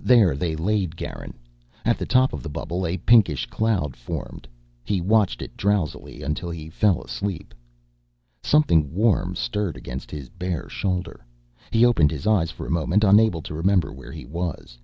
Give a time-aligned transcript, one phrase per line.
[0.00, 1.34] There they laid Garin.
[1.84, 4.48] At the top of the bubble, a pinkish cloud formed.
[4.82, 7.54] He watched it drowsily until he fell asleep.
[8.42, 11.24] Something warm stirred against his bare shoulder.
[11.70, 14.78] He opened his eyes, for a moment unable to remember where he was.